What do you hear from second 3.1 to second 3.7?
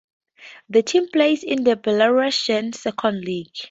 League.